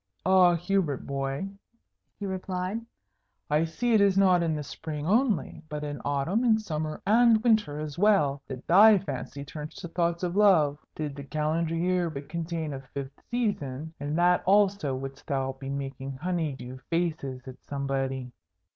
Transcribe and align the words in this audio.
"Ah, 0.25 0.55
Hubert 0.55 1.05
boy," 1.05 1.47
he 2.19 2.25
replied, 2.25 2.81
"I 3.51 3.65
see 3.65 3.93
it 3.93 4.01
is 4.01 4.17
not 4.17 4.41
in 4.41 4.55
the 4.55 4.63
Spring 4.63 5.05
only, 5.05 5.61
but 5.69 5.83
in 5.83 6.01
Autumn 6.03 6.43
and 6.43 6.59
Summer 6.59 6.99
and 7.05 7.43
Winter 7.43 7.77
as 7.79 7.99
well, 7.99 8.41
that 8.47 8.65
thy 8.65 8.97
fancy 8.97 9.45
turns 9.45 9.75
to 9.75 9.87
thoughts 9.87 10.23
of 10.23 10.35
love. 10.35 10.79
Did 10.95 11.15
the 11.15 11.23
calendar 11.23 11.75
year 11.75 12.09
but 12.09 12.29
contain 12.29 12.73
a 12.73 12.79
fifth 12.95 13.21
season, 13.29 13.93
in 13.99 14.15
that 14.15 14.41
also 14.47 14.95
wouldst 14.95 15.27
thou 15.27 15.51
be 15.51 15.69
making 15.69 16.13
honey 16.13 16.53
dew 16.55 16.79
faces 16.89 17.47
at 17.47 17.57
somebody." 17.69 18.31